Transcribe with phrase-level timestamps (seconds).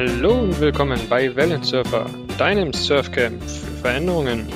[0.00, 2.06] Hallo und willkommen bei Wellensurfer,
[2.38, 4.48] deinem Surfcamp für Veränderungen.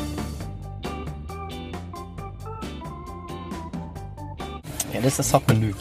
[4.92, 5.73] Ja, das ist das Hauptmenü.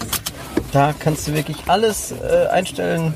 [0.72, 3.14] Da kannst du wirklich alles äh, einstellen,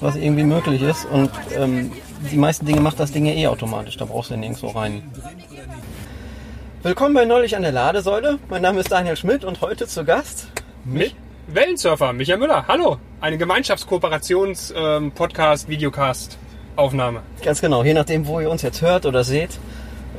[0.00, 1.04] was irgendwie möglich ist.
[1.04, 1.92] Und ähm,
[2.32, 3.96] die meisten Dinge macht das Ding ja eh automatisch.
[3.98, 5.08] Da brauchst du ja nirgendwo rein.
[6.82, 8.40] Willkommen bei Neulich an der Ladesäule.
[8.50, 10.48] Mein Name ist Daniel Schmidt und heute zu Gast
[10.84, 11.14] Mit
[11.48, 12.68] Wellensurfer, Michael Müller.
[12.68, 16.38] Hallo, eine Gemeinschaftskooperations-Podcast, Videocast,
[16.76, 17.22] Aufnahme.
[17.42, 19.58] Ganz genau, je nachdem, wo ihr uns jetzt hört oder seht,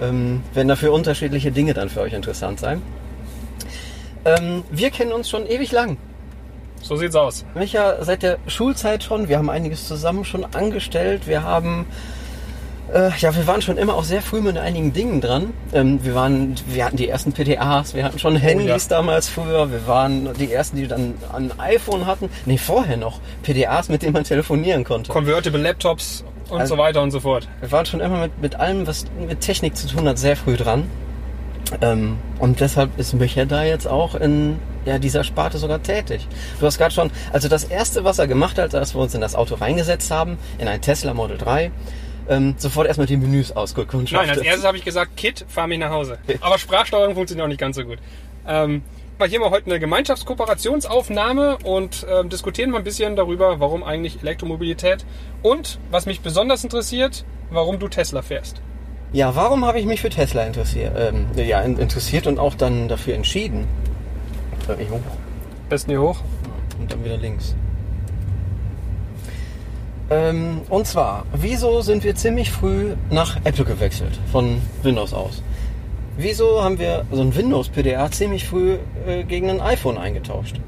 [0.01, 2.81] ähm, werden dafür unterschiedliche Dinge dann für euch interessant sein.
[4.25, 5.95] Ähm, wir kennen uns schon ewig lang.
[6.81, 7.45] So sieht's aus.
[7.55, 9.29] Micha, seit der Schulzeit schon.
[9.29, 11.25] Wir haben einiges zusammen schon angestellt.
[11.25, 11.85] Wir haben,
[12.91, 15.53] ja, wir waren schon immer auch sehr früh mit einigen Dingen dran.
[15.73, 19.71] Ähm, wir waren, wir hatten die ersten PDAs, wir hatten schon Handys damals früher.
[19.71, 22.29] Wir waren die ersten, die dann ein iPhone hatten.
[22.45, 23.19] Nee, vorher noch.
[23.41, 25.11] PDAs, mit denen man telefonieren konnte.
[25.11, 27.47] Convertible Laptops und Also- so weiter und so fort.
[27.61, 30.55] Wir waren schon immer mit, mit allem, was mit Technik zu tun hat, sehr früh
[30.57, 30.89] dran.
[31.81, 36.27] Ähm, und deshalb ist Micha da jetzt auch in ja, dieser Sparte sogar tätig.
[36.59, 39.21] Du hast gerade schon, also das erste, was er gemacht hat, als wir uns in
[39.21, 41.71] das Auto reingesetzt haben, in ein Tesla Model 3,
[42.29, 44.27] ähm, sofort erstmal die Menüs ausgekundschaftet.
[44.29, 46.17] Nein, als erstes habe ich gesagt, Kit, fahr mich nach Hause.
[46.41, 47.99] Aber Sprachsteuerung funktioniert auch nicht ganz so gut.
[48.47, 48.81] Ähm,
[49.17, 53.83] aber hier haben wir heute eine Gemeinschaftskooperationsaufnahme und ähm, diskutieren mal ein bisschen darüber, warum
[53.83, 55.05] eigentlich Elektromobilität
[55.41, 58.61] und, was mich besonders interessiert, warum du Tesla fährst.
[59.11, 62.87] Ja, warum habe ich mich für Tesla interessiert, ähm, ja, in- interessiert und auch dann
[62.87, 63.67] dafür entschieden?
[64.67, 64.99] Äh, ich hoch
[65.69, 66.19] Besten hier hoch.
[66.79, 67.55] und dann wieder links.
[70.09, 75.41] Ähm, und zwar, wieso sind wir ziemlich früh nach Apple gewechselt, von Windows aus?
[76.17, 80.59] Wieso haben wir so ein Windows PDA ziemlich früh äh, gegen ein iPhone eingetauscht?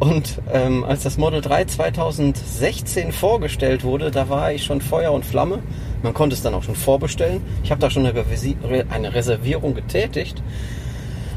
[0.00, 5.24] Und ähm, als das Model 3 2016 vorgestellt wurde, da war ich schon Feuer und
[5.24, 5.60] Flamme.
[6.02, 7.40] Man konnte es dann auch schon vorbestellen.
[7.62, 8.24] Ich habe da schon eine,
[8.90, 10.42] eine Reservierung getätigt.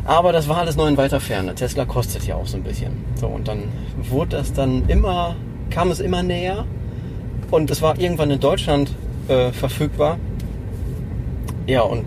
[0.05, 1.53] Aber das war alles noch in weiter Ferne.
[1.53, 2.93] Tesla kostet ja auch so ein bisschen.
[3.13, 3.65] So, und dann
[4.09, 5.35] wurde das dann immer,
[5.69, 6.65] kam es immer näher.
[7.51, 8.91] Und es war irgendwann in Deutschland
[9.27, 10.17] äh, verfügbar.
[11.67, 12.05] Ja, und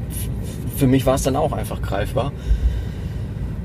[0.76, 2.32] für mich war es dann auch einfach greifbar.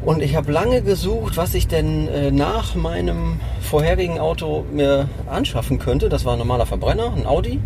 [0.03, 5.79] Und ich habe lange gesucht, was ich denn äh, nach meinem vorherigen Auto mir anschaffen
[5.79, 6.09] könnte.
[6.09, 7.59] Das war ein normaler Verbrenner, ein Audi.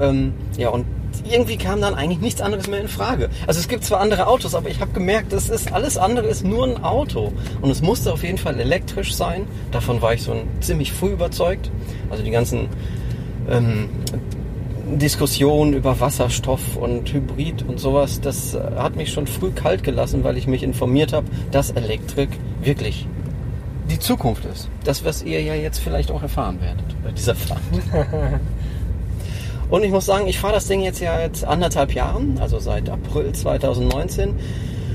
[0.00, 0.86] Ähm, ja, und
[1.30, 3.28] irgendwie kam dann eigentlich nichts anderes mehr in Frage.
[3.46, 6.44] Also es gibt zwar andere Autos, aber ich habe gemerkt, das ist alles andere ist
[6.44, 7.32] nur ein Auto.
[7.60, 9.46] Und es musste auf jeden Fall elektrisch sein.
[9.72, 11.70] Davon war ich so ziemlich früh überzeugt.
[12.08, 12.68] Also die ganzen
[13.50, 13.88] ähm,
[14.98, 20.24] Diskussionen über Wasserstoff und Hybrid und sowas, das äh, hat mich schon früh kalt gelassen,
[20.24, 22.28] weil ich mich informiert habe, dass Elektrik
[22.62, 23.06] wirklich
[23.90, 24.68] die Zukunft ist.
[24.84, 27.60] Das, was ihr ja jetzt vielleicht auch erfahren werdet bei dieser Fahrt.
[29.70, 32.90] Und ich muss sagen, ich fahre das Ding jetzt ja jetzt anderthalb Jahren, also seit
[32.90, 34.34] April 2019.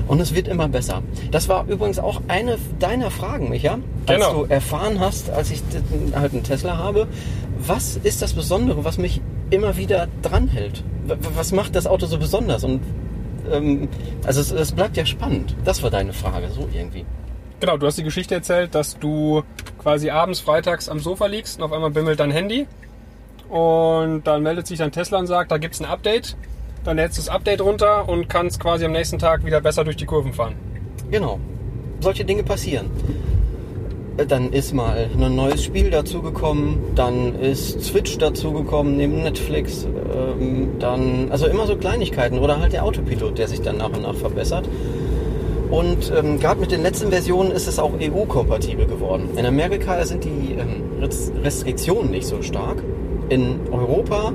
[0.06, 1.02] Und es wird immer besser.
[1.32, 3.78] Das war übrigens auch eine deiner Fragen, Micha.
[4.06, 4.44] Als Genau.
[4.44, 5.62] du erfahren hast, als ich
[6.14, 7.08] halt einen Tesla habe,
[7.58, 9.20] was ist das Besondere, was mich
[9.50, 10.82] immer wieder dranhält?
[11.34, 12.64] Was macht das Auto so besonders?
[12.64, 12.80] Und
[13.50, 13.88] ähm,
[14.24, 15.54] also es, es bleibt ja spannend.
[15.64, 17.04] Das war deine Frage, so irgendwie.
[17.60, 19.42] Genau, du hast die Geschichte erzählt, dass du
[19.78, 22.66] quasi abends, freitags am Sofa liegst und auf einmal bimmelt dein Handy.
[23.48, 26.36] Und dann meldet sich dein Tesla und sagt, da gibt's ein Update.
[26.84, 29.96] Dann lädst du das Update runter und kannst quasi am nächsten Tag wieder besser durch
[29.96, 30.54] die Kurven fahren.
[31.10, 31.40] Genau.
[32.00, 32.90] Solche Dinge passieren.
[34.26, 41.28] Dann ist mal ein neues Spiel dazugekommen, dann ist Switch dazugekommen neben Netflix, ähm, dann,
[41.30, 44.68] also immer so Kleinigkeiten oder halt der Autopilot, der sich dann nach und nach verbessert.
[45.70, 49.28] Und ähm, gerade mit den letzten Versionen ist es auch EU-kompatibel geworden.
[49.36, 52.82] In Amerika sind die ähm, Rest- Restriktionen nicht so stark.
[53.28, 54.32] In Europa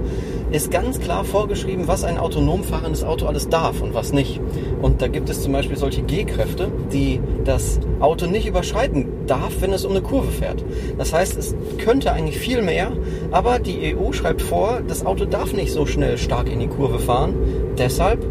[0.53, 4.39] ist ganz klar vorgeschrieben, was ein autonom fahrendes Auto alles darf und was nicht.
[4.81, 9.73] Und da gibt es zum Beispiel solche G-Kräfte, die das Auto nicht überschreiten darf, wenn
[9.73, 10.63] es um eine Kurve fährt.
[10.97, 12.91] Das heißt, es könnte eigentlich viel mehr,
[13.31, 16.99] aber die EU schreibt vor, das Auto darf nicht so schnell stark in die Kurve
[16.99, 17.33] fahren.
[17.77, 18.23] Deshalb,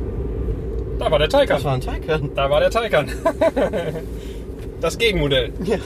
[0.99, 1.57] Da war der Taycan.
[1.57, 2.31] das war ein Taycan.
[2.37, 3.11] Da war der Taycan.
[4.81, 5.53] das Gegenmodell.
[5.65, 5.79] Ja.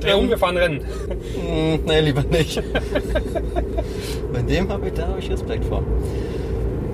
[0.00, 0.80] Dreh um, wir fahren Rennen.
[0.80, 2.62] Hm, nee, lieber nicht.
[4.32, 5.82] Bei dem habe ich, da habe ich Respekt vor.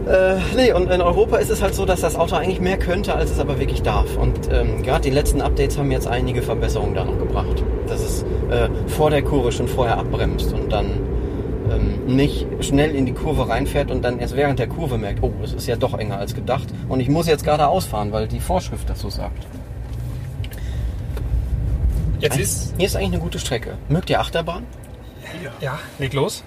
[0.07, 3.15] Äh, nee, und in Europa ist es halt so, dass das Auto eigentlich mehr könnte,
[3.15, 4.17] als es aber wirklich darf.
[4.17, 7.65] Und ähm, gerade die letzten Updates haben jetzt einige Verbesserungen da noch gebracht.
[7.87, 10.87] Dass es äh, vor der Kurve schon vorher abbremst und dann
[11.71, 15.33] ähm, nicht schnell in die Kurve reinfährt und dann erst während der Kurve merkt, oh,
[15.43, 16.69] es ist ja doch enger als gedacht.
[16.89, 19.47] Und ich muss jetzt gerade ausfahren, weil die Vorschrift dazu sagt.
[22.25, 23.77] Jetzt ist, Hier ist eigentlich eine gute Strecke.
[23.91, 24.65] Mögt ihr Achterbahn?
[25.61, 26.43] Ja, leg los.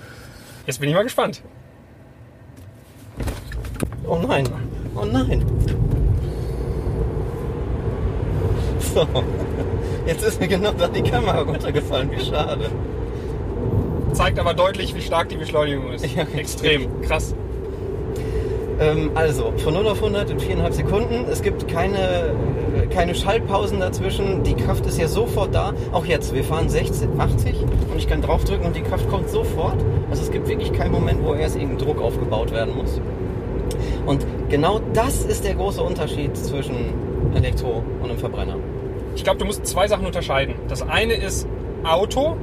[0.65, 1.43] Jetzt bin ich mal gespannt.
[4.07, 4.47] Oh nein.
[4.95, 5.45] Oh nein.
[8.79, 9.07] So.
[10.07, 12.09] Jetzt ist mir genau da die Kamera runtergefallen.
[12.09, 12.71] Wie schade.
[14.13, 16.07] Zeigt aber deutlich, wie stark die Beschleunigung ist.
[16.15, 17.01] Ja, Extrem.
[17.01, 17.35] Krass.
[18.79, 21.25] Ähm, also, von 0 auf 100 in 4,5 Sekunden.
[21.29, 24.43] Es gibt keine, äh, keine Schaltpausen dazwischen.
[24.43, 25.73] Die Kraft ist ja sofort da.
[25.91, 29.77] Auch jetzt, wir fahren 60, 80 und ich kann draufdrücken und die Kraft kommt sofort.
[30.09, 33.01] Also es gibt wirklich keinen Moment, wo erst irgendein Druck aufgebaut werden muss.
[34.05, 36.93] Und genau das ist der große Unterschied zwischen
[37.35, 38.57] Elektro und einem Verbrenner.
[39.15, 40.55] Ich glaube, du musst zwei Sachen unterscheiden.
[40.67, 41.47] Das eine ist
[41.83, 42.37] Auto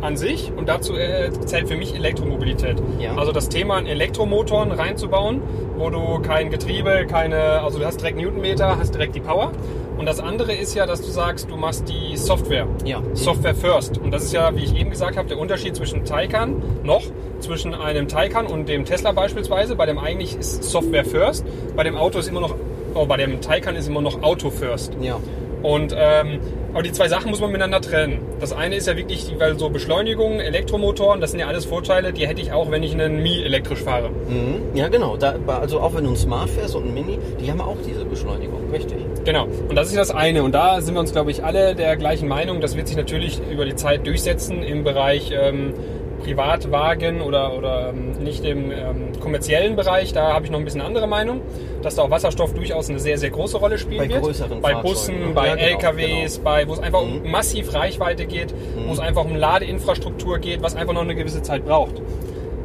[0.00, 2.76] an sich und dazu äh, zählt für mich Elektromobilität.
[2.98, 3.16] Ja.
[3.16, 5.42] Also das Thema, einen Elektromotoren reinzubauen,
[5.76, 9.52] wo du kein Getriebe, keine, also du hast direkt Newtonmeter, hast direkt die Power.
[9.98, 12.66] Und das andere ist ja, dass du sagst, du machst die Software.
[12.84, 13.02] Ja.
[13.14, 13.96] Software first.
[13.96, 17.02] Und das ist ja, wie ich eben gesagt habe, der Unterschied zwischen Taycan noch,
[17.40, 19.74] zwischen einem Taycan und dem Tesla beispielsweise.
[19.74, 22.54] Bei dem eigentlich ist Software first, bei dem Auto ist immer noch,
[22.94, 24.92] oh, bei dem Taycan ist immer noch Auto first.
[25.00, 25.18] Ja.
[25.66, 26.38] Und ähm,
[26.72, 28.20] aber die zwei Sachen muss man miteinander trennen.
[28.38, 32.24] Das eine ist ja wirklich, weil so Beschleunigung, Elektromotoren, das sind ja alles Vorteile, die
[32.28, 34.10] hätte ich auch, wenn ich einen Mi elektrisch fahre.
[34.10, 34.76] Mhm.
[34.76, 35.16] Ja, genau.
[35.16, 38.04] Da, also auch wenn du ein Smart fährst und ein Mini, die haben auch diese
[38.04, 38.60] Beschleunigung.
[38.72, 38.98] Richtig.
[39.24, 39.48] Genau.
[39.68, 40.44] Und das ist das eine.
[40.44, 42.60] Und da sind wir uns, glaube ich, alle der gleichen Meinung.
[42.60, 45.74] Das wird sich natürlich über die Zeit durchsetzen im Bereich ähm,
[46.22, 50.12] Privatwagen oder, oder ähm, nicht im ähm, kommerziellen Bereich.
[50.12, 51.40] Da habe ich noch ein bisschen andere Meinung,
[51.82, 54.22] dass da auch Wasserstoff durchaus eine sehr, sehr große Rolle spielen Bei wird.
[54.22, 56.44] größeren bei Bussen, bei Ja, genau, LKWs, genau.
[56.50, 57.22] bei wo es einfach Mhm.
[57.24, 58.52] um massiv Reichweite geht,
[58.86, 62.00] wo es einfach um Ladeinfrastruktur geht, was einfach noch eine gewisse Zeit braucht.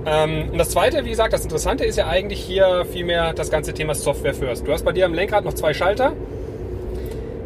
[0.06, 3.74] Ähm, und das Zweite, wie gesagt, das Interessante ist ja eigentlich hier vielmehr das ganze
[3.74, 4.68] Thema Software first.
[4.68, 6.14] Du hast bei dir am Lenkrad noch zwei Schalter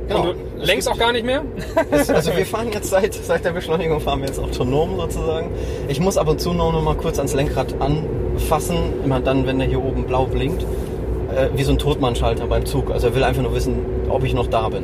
[0.07, 0.21] Genau.
[0.21, 1.43] und du lenkst auch gar nicht mehr.
[1.91, 5.49] Also wir fahren jetzt seit, seit der Beschleunigung fahren wir jetzt autonom sozusagen.
[5.87, 9.67] Ich muss ab und zu noch mal kurz ans Lenkrad anfassen, immer dann, wenn der
[9.67, 12.91] hier oben blau blinkt, äh, wie so ein Totmannschalter beim Zug.
[12.91, 13.77] Also er will einfach nur wissen,
[14.09, 14.83] ob ich noch da bin.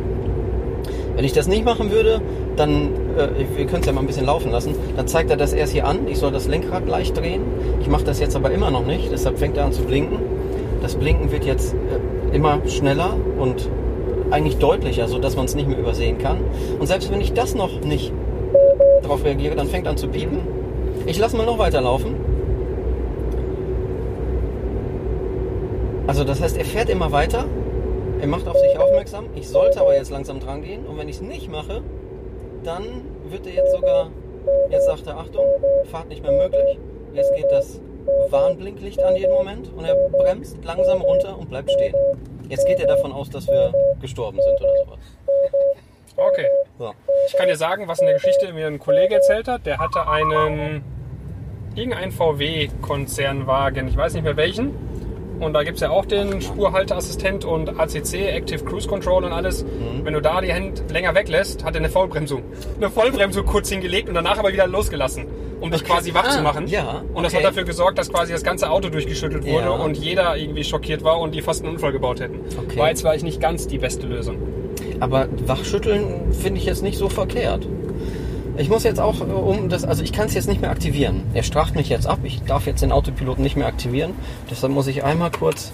[1.16, 2.22] Wenn ich das nicht machen würde,
[2.56, 5.54] dann, äh, wir können es ja mal ein bisschen laufen lassen, dann zeigt er das
[5.54, 7.42] erst hier an, ich soll das Lenkrad leicht drehen.
[7.82, 10.20] Ich mache das jetzt aber immer noch nicht, deshalb fängt er an zu blinken.
[10.82, 13.70] Das Blinken wird jetzt äh, immer schneller und
[14.32, 16.40] eigentlich deutlicher, sodass man es nicht mehr übersehen kann.
[16.80, 18.12] Und selbst wenn ich das noch nicht
[19.02, 20.40] darauf reagiere, dann fängt an zu piepen.
[21.06, 22.16] Ich lasse mal noch weiterlaufen.
[26.08, 27.46] Also das heißt, er fährt immer weiter,
[28.20, 29.26] er macht auf sich aufmerksam.
[29.36, 30.86] Ich sollte aber jetzt langsam dran gehen.
[30.86, 31.82] Und wenn ich es nicht mache,
[32.64, 32.84] dann
[33.30, 34.10] wird er jetzt sogar,
[34.70, 35.46] jetzt sagt er, Achtung,
[35.86, 36.78] Fahrt nicht mehr möglich.
[37.14, 37.82] Jetzt geht das
[38.30, 41.96] Warnblinklicht an jeden Moment und er bremst langsam runter und bleibt stehen.
[42.52, 43.72] Jetzt geht er davon aus, dass wir
[44.02, 45.00] gestorben sind oder sowas.
[46.18, 46.48] Okay.
[46.78, 46.94] So.
[47.28, 49.66] Ich kann dir sagen, was eine Geschichte mir ein Kollege erzählt hat.
[49.66, 50.84] Der hatte einen
[51.76, 54.74] irgendeinen VW-Konzernwagen, ich weiß nicht mehr welchen.
[55.42, 59.64] Und da gibt es ja auch den Spurhalteassistent und ACC, Active Cruise Control und alles.
[59.64, 60.06] Mhm.
[60.06, 62.44] Wenn du da die Hand länger weglässt, hat er eine Vollbremsung.
[62.78, 65.26] Eine Vollbremsung kurz hingelegt und danach aber wieder losgelassen,
[65.60, 65.92] um dich Okay.
[65.94, 66.68] quasi wach Ah, zu machen.
[66.68, 67.44] ja, Und das okay.
[67.44, 69.72] hat dafür gesorgt, dass quasi das ganze Auto durchgeschüttelt wurde Ja.
[69.72, 72.40] und jeder irgendwie schockiert war und die fast einen Unfall gebaut hätten.
[72.68, 72.78] Okay.
[72.80, 74.38] War jetzt vielleicht nicht ganz die beste Lösung.
[75.00, 77.68] Aber Wachschütteln finde ich jetzt nicht so verkehrt.
[78.62, 81.24] Ich muss jetzt auch äh, um das, also ich kann es jetzt nicht mehr aktivieren.
[81.34, 82.20] Er straft mich jetzt ab.
[82.24, 84.14] Ich darf jetzt den Autopiloten nicht mehr aktivieren.
[84.52, 85.72] Deshalb muss ich einmal kurz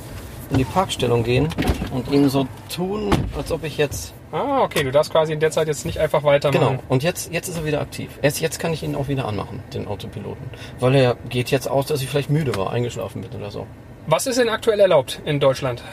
[0.49, 1.49] in die Parkstellung gehen
[1.91, 4.13] und ihm so tun, als ob ich jetzt.
[4.31, 6.77] Ah, okay, du darfst quasi in der Zeit jetzt nicht einfach weitermachen.
[6.77, 6.83] Genau.
[6.87, 8.09] Und jetzt, jetzt ist er wieder aktiv.
[8.21, 10.45] Erst jetzt kann ich ihn auch wieder anmachen, den Autopiloten.
[10.79, 13.67] Weil er geht jetzt aus, dass ich vielleicht müde war, eingeschlafen bin oder so.
[14.05, 15.83] Was ist denn aktuell erlaubt in Deutschland?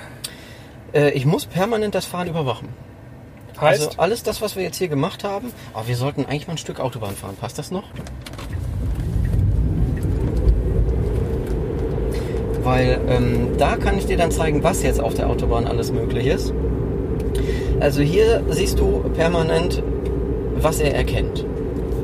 [0.92, 2.68] Äh, ich muss permanent das Fahren überwachen.
[3.61, 6.54] Heißt, Also alles das, was wir jetzt hier gemacht haben, aber wir sollten eigentlich mal
[6.54, 7.37] ein Stück Autobahn fahren.
[7.40, 7.84] Passt das noch?
[12.62, 16.26] Weil ähm, da kann ich dir dann zeigen, was jetzt auf der Autobahn alles möglich
[16.26, 16.52] ist.
[17.80, 19.82] Also hier siehst du permanent,
[20.56, 21.44] was er erkennt.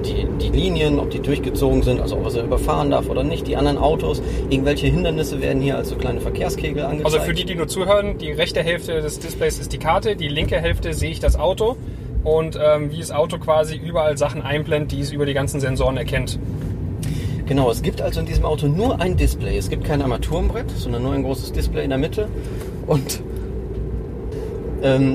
[0.05, 3.47] Die, die Linien, ob die durchgezogen sind, also ob er sie überfahren darf oder nicht.
[3.47, 7.07] Die anderen Autos, irgendwelche Hindernisse werden hier als so kleine Verkehrskegel angezeigt.
[7.07, 10.29] also für die, die nur zuhören, die rechte Hälfte des Displays ist die Karte, die
[10.29, 11.77] linke Hälfte sehe ich das Auto
[12.25, 15.97] und ähm, wie das Auto quasi überall Sachen einblendet, die es über die ganzen Sensoren
[15.97, 16.39] erkennt.
[17.47, 19.57] Genau, es gibt also in diesem Auto nur ein Display.
[19.59, 22.29] Es gibt kein Armaturenbrett, sondern nur ein großes Display in der Mitte.
[22.87, 23.23] Und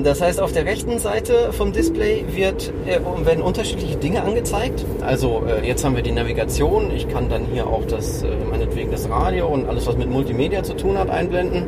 [0.04, 4.84] das heißt, auf der rechten Seite vom Display wird, äh, werden unterschiedliche Dinge angezeigt.
[5.04, 6.90] Also äh, jetzt haben wir die Navigation.
[6.94, 10.62] Ich kann dann hier auch das, äh, meinetwegen das Radio und alles, was mit Multimedia
[10.62, 11.64] zu tun hat, einblenden.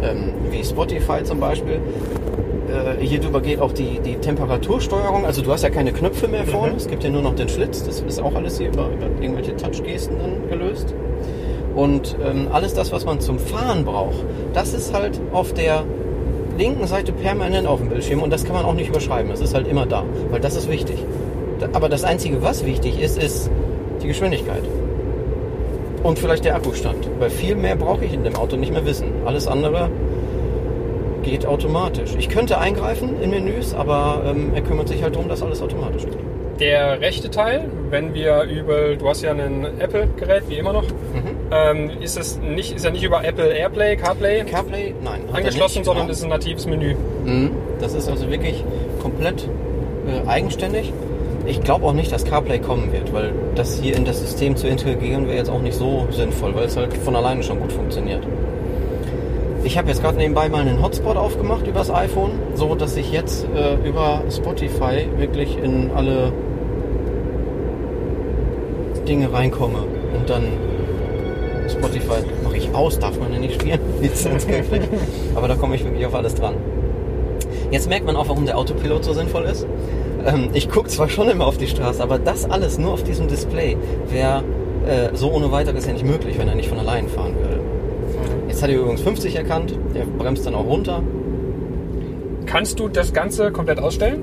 [0.00, 1.80] Ähm, wie Spotify zum Beispiel.
[3.00, 5.24] hier drüber geht auch die, die Temperatursteuerung.
[5.24, 6.76] Also du hast ja keine Knöpfe mehr vorne, Mhm.
[6.76, 7.82] es gibt ja nur noch den Schlitz.
[7.82, 10.94] Das ist auch alles hier über, über irgendwelche Touchgesten dann gelöst.
[11.74, 14.22] Und ähm, alles das, was man zum Fahren braucht,
[14.52, 15.84] das ist halt auf der
[16.58, 19.30] linken Seite permanent auf dem Bildschirm und das kann man auch nicht überschreiben.
[19.30, 20.98] Es ist halt immer da, weil das ist wichtig.
[21.72, 23.50] Aber das Einzige, was wichtig ist, ist
[24.02, 24.62] die Geschwindigkeit.
[26.02, 27.08] Und vielleicht der Akkustand.
[27.18, 29.08] Weil viel mehr brauche ich in dem Auto nicht mehr wissen.
[29.24, 29.90] Alles andere
[31.22, 32.14] geht automatisch.
[32.18, 36.04] Ich könnte eingreifen in Menüs, aber ähm, er kümmert sich halt darum, dass alles automatisch
[36.04, 36.18] geht.
[36.60, 40.84] Der rechte Teil, wenn wir über, du hast ja ein Apple-Gerät, wie immer noch,
[41.52, 45.20] ähm, ist es nicht, ist ja nicht über Apple AirPlay, CarPlay CarPlay, nein.
[45.32, 46.12] angeschlossen, nicht, sondern genau.
[46.12, 46.94] ist ein natives Menü.
[47.24, 47.52] Mhm.
[47.80, 48.64] Das ist also wirklich
[49.00, 49.48] komplett
[50.06, 50.92] äh, eigenständig.
[51.46, 54.66] Ich glaube auch nicht, dass CarPlay kommen wird, weil das hier in das System zu
[54.66, 58.26] integrieren wäre jetzt auch nicht so sinnvoll, weil es halt von alleine schon gut funktioniert.
[59.64, 63.46] Ich habe jetzt gerade nebenbei mal einen Hotspot aufgemacht übers iPhone, so dass ich jetzt
[63.54, 66.32] äh, über Spotify wirklich in alle
[69.08, 69.78] Dinge reinkomme
[70.14, 70.44] und dann
[71.68, 73.80] Spotify mache ich aus, darf man ja nicht spielen,
[75.34, 76.54] aber da komme ich wirklich auf alles dran.
[77.70, 79.66] Jetzt merkt man auch, warum der Autopilot so sinnvoll ist.
[80.26, 83.28] Ähm, ich gucke zwar schon immer auf die Straße, aber das alles nur auf diesem
[83.28, 83.76] Display
[84.08, 84.42] wäre
[84.86, 87.60] äh, so ohne weiteres ja nicht möglich, wenn er nicht von allein fahren würde.
[88.48, 91.02] Jetzt hat er übrigens 50 erkannt, der bremst dann auch runter.
[92.46, 94.22] Kannst du das Ganze komplett ausstellen?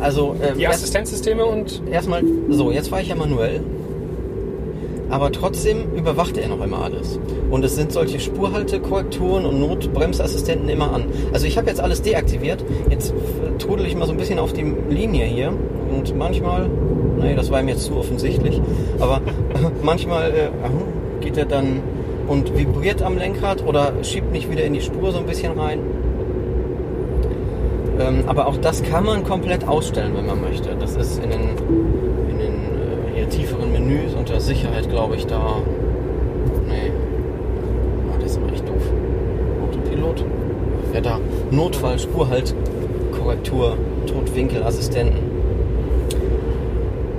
[0.00, 3.60] Also äh, Die Assistenzsysteme und erstmal so, jetzt fahre ich ja manuell.
[5.10, 7.18] Aber trotzdem überwacht er noch immer alles.
[7.50, 11.06] Und es sind solche Spurhaltekorrekturen und Notbremsassistenten immer an.
[11.32, 12.64] Also ich habe jetzt alles deaktiviert.
[12.88, 13.12] Jetzt
[13.58, 15.52] trudel ich mal so ein bisschen auf die Linie hier.
[15.90, 16.70] Und manchmal,
[17.20, 18.62] nee, das war ihm jetzt zu offensichtlich.
[19.00, 19.20] Aber
[19.82, 20.48] manchmal äh,
[21.20, 21.80] geht er dann
[22.28, 25.80] und vibriert am Lenkrad oder schiebt mich wieder in die Spur so ein bisschen rein.
[28.00, 30.74] Ähm, aber auch das kann man komplett ausstellen, wenn man möchte.
[30.78, 31.40] Das ist in den,
[32.30, 35.56] in den äh, hier tieferen Menüs unter Sicherheit, glaube ich, da.
[36.66, 36.90] Nee.
[38.08, 38.82] Oh, das ist aber echt doof.
[39.68, 40.24] Autopilot.
[40.94, 41.20] Ja, da.
[41.50, 42.54] Notfall, Spurhalt,
[43.12, 43.76] Korrektur,
[44.06, 45.30] Totwinkelassistenten.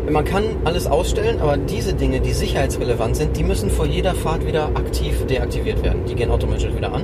[0.10, 4.46] Man kann alles ausstellen, aber diese Dinge, die sicherheitsrelevant sind, die müssen vor jeder Fahrt
[4.46, 6.02] wieder aktiv deaktiviert werden.
[6.10, 7.04] Die gehen automatisch wieder an.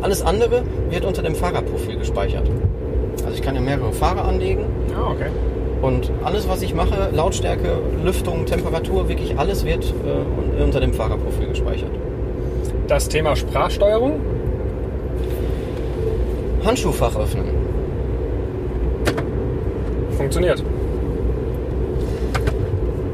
[0.00, 2.48] Alles andere wird unter dem Fahrerprofil gespeichert.
[3.38, 5.28] Ich kann ja mehrere Fahrer anlegen ja, okay.
[5.80, 11.46] und alles, was ich mache, Lautstärke, Lüftung, Temperatur, wirklich alles wird äh, unter dem Fahrerprofil
[11.46, 11.92] gespeichert.
[12.88, 14.18] Das Thema Sprachsteuerung,
[16.64, 17.44] Handschuhfach öffnen.
[20.16, 20.64] funktioniert.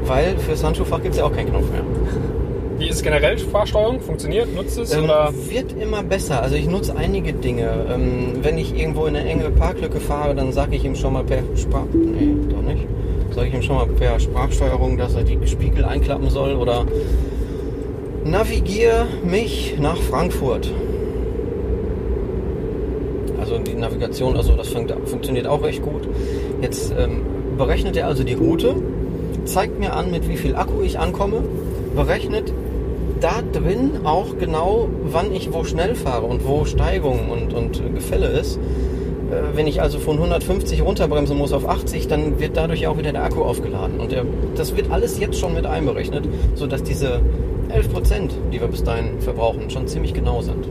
[0.05, 1.83] Weil fürs Handschuhfach gibt es ja auch keinen Knopf mehr.
[2.77, 4.01] Wie ist generell Sprachsteuerung?
[4.01, 4.53] Funktioniert?
[4.53, 4.93] Nutzt es?
[4.93, 5.31] Ähm, oder?
[5.49, 6.41] wird immer besser.
[6.41, 7.85] Also ich nutze einige Dinge.
[7.89, 11.23] Ähm, wenn ich irgendwo in eine enge Parklücke fahre, dann sage ich ihm schon mal
[11.23, 11.85] per Sprach...
[11.93, 12.85] Nee, doch nicht.
[13.33, 16.85] Sage ich ihm schon mal per Sprachsteuerung, dass er die Spiegel einklappen soll oder
[18.25, 20.69] navigier mich nach Frankfurt.
[23.39, 26.09] Also die Navigation, also das fun funktioniert auch recht gut.
[26.61, 27.21] Jetzt ähm,
[27.57, 28.75] berechnet er also die Route,
[29.45, 31.43] zeigt mir an, mit wie viel Akku ich ankomme,
[31.95, 32.51] berechnet
[33.25, 38.27] da drin auch genau, wann ich wo schnell fahre und wo Steigung und, und Gefälle
[38.27, 38.57] ist.
[38.57, 43.11] Äh, Wenn ich also von 150 runterbremsen muss auf 80, dann wird dadurch auch wieder
[43.11, 43.99] der Akku aufgeladen.
[43.99, 47.21] Und der, das wird alles jetzt schon mit einberechnet, sodass diese
[47.69, 50.67] 11%, die wir bis dahin verbrauchen, schon ziemlich genau sind.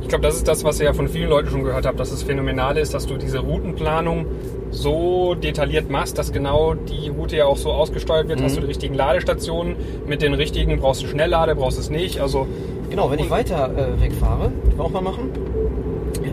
[0.00, 2.10] Ich glaube, das ist das, was ihr ja von vielen Leuten schon gehört habt, dass
[2.10, 4.24] es phänomenal ist, dass du diese Routenplanung
[4.70, 8.42] so detailliert machst, dass genau die Route ja auch so ausgesteuert wird.
[8.42, 12.20] Hast du die richtigen Ladestationen mit den richtigen, brauchst du Schnelllade, brauchst du es nicht.
[12.20, 12.46] Also
[12.90, 15.30] Genau, wenn ich weiter äh, wegfahre, wir auch mal machen,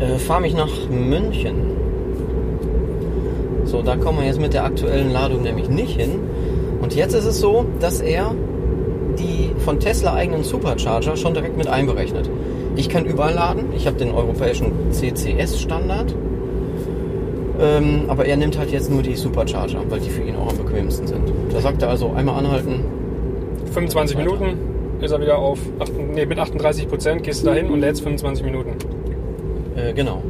[0.02, 1.56] äh, fahre mich nach München.
[3.66, 6.20] So, da kommen wir jetzt mit der aktuellen Ladung nämlich nicht hin.
[6.82, 8.34] Und jetzt ist es so, dass er
[9.20, 12.28] die von Tesla eigenen Supercharger schon direkt mit einberechnet.
[12.76, 13.66] Ich kann überall laden.
[13.76, 16.16] Ich habe den europäischen CCS-Standard.
[17.60, 20.58] Ähm, aber er nimmt halt jetzt nur die Supercharger, weil die für ihn auch am
[20.58, 21.32] bequemsten sind.
[21.52, 22.84] Da sagt er also einmal anhalten.
[23.74, 24.26] 25 Weiter.
[24.32, 24.58] Minuten
[25.02, 28.46] ist er wieder auf, acht- nee, mit 38 Prozent gehst du dahin und lädst 25
[28.46, 28.76] Minuten.
[29.76, 30.22] Äh, genau.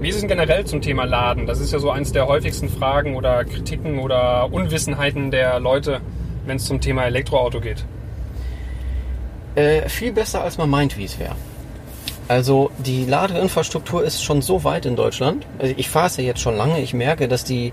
[0.00, 1.46] Wie ist es denn generell zum Thema Laden?
[1.46, 6.00] Das ist ja so eins der häufigsten Fragen oder Kritiken oder Unwissenheiten der Leute,
[6.46, 7.84] wenn es zum Thema Elektroauto geht.
[9.54, 11.34] Äh, viel besser, als man meint, wie es wäre.
[12.28, 15.46] Also die Ladeinfrastruktur ist schon so weit in Deutschland.
[15.58, 16.80] Also ich fahre es ja jetzt schon lange.
[16.80, 17.72] Ich merke, dass die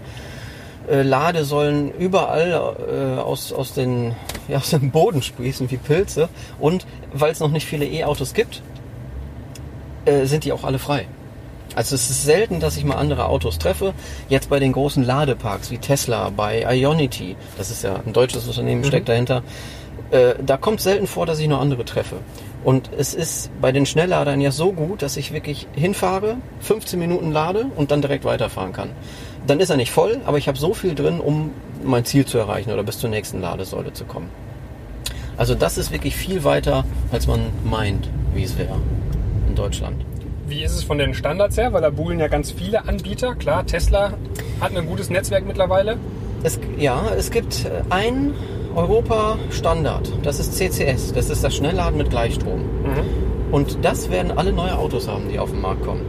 [0.90, 4.16] äh, Ladesäulen überall äh, aus, aus, den,
[4.48, 6.30] ja, aus dem Boden sprießen wie Pilze.
[6.60, 8.62] Und weil es noch nicht viele E-Autos gibt,
[10.06, 11.08] äh, sind die auch alle frei.
[11.76, 13.94] Also es ist selten, dass ich mal andere Autos treffe.
[14.30, 18.84] Jetzt bei den großen Ladeparks wie Tesla, bei Ionity, das ist ja ein deutsches Unternehmen,
[18.84, 19.42] steckt dahinter.
[20.12, 22.18] Äh, da kommt selten vor, dass ich noch andere treffe.
[22.64, 27.32] Und es ist bei den Schnellladern ja so gut, dass ich wirklich hinfahre, 15 Minuten
[27.32, 28.92] lade und dann direkt weiterfahren kann.
[29.46, 31.52] Dann ist er nicht voll, aber ich habe so viel drin, um
[31.84, 34.30] mein Ziel zu erreichen oder bis zur nächsten Ladesäule zu kommen.
[35.36, 38.78] Also das ist wirklich viel weiter, als man meint, wie es wäre
[39.50, 40.06] in Deutschland.
[40.48, 41.74] Wie ist es von den Standards her?
[41.74, 43.36] Weil da buhlen ja ganz viele Anbieter.
[43.36, 44.14] Klar, Tesla
[44.62, 45.98] hat ein gutes Netzwerk mittlerweile.
[46.44, 47.66] Es, ja, es gibt
[48.74, 50.12] ein Europa-Standard.
[50.24, 51.14] Das ist CCS.
[51.14, 52.62] Das ist das Schnellladen mit Gleichstrom.
[53.52, 56.02] Und das werden alle neue Autos haben, die auf den Markt kommen.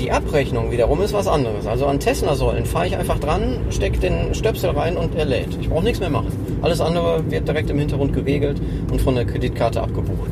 [0.00, 1.66] Die Abrechnung wiederum ist was anderes.
[1.66, 5.56] Also an Tesla-Säulen fahre ich einfach dran, stecke den Stöpsel rein und er lädt.
[5.60, 6.32] Ich brauche nichts mehr machen.
[6.62, 8.60] Alles andere wird direkt im Hintergrund geregelt
[8.90, 10.30] und von der Kreditkarte abgebucht.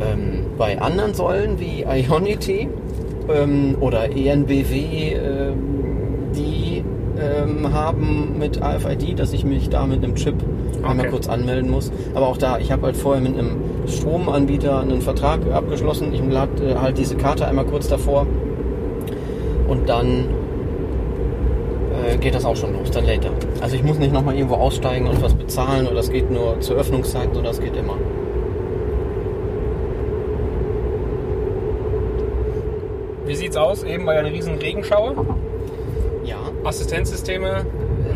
[0.00, 2.68] Ähm, bei anderen Säulen wie Ionity
[3.28, 5.91] ähm, oder ENBW, ähm,
[7.22, 10.34] ähm, haben mit AFID, dass ich mich da mit einem Chip
[10.82, 11.10] einmal Okay.
[11.10, 11.92] kurz anmelden muss.
[12.14, 16.12] Aber auch da, ich habe halt vorher mit einem Stromanbieter einen Vertrag abgeschlossen.
[16.12, 18.26] Ich lade äh, halt diese Karte einmal kurz davor
[19.68, 20.26] und dann
[21.92, 23.32] äh, geht das auch schon los, dann lädt er.
[23.62, 26.76] Also ich muss nicht nochmal irgendwo aussteigen und was bezahlen oder das geht nur zur
[26.76, 27.96] Öffnungszeit, sondern das geht immer.
[33.24, 33.82] Wie sieht's aus?
[33.84, 35.14] Eben war ja eine riesen Regenschauer.
[36.64, 37.66] Assistenzsysteme,